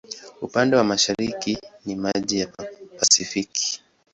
[0.41, 2.47] Upande wa mashariki ni maji ya
[2.99, 3.83] Pasifiki.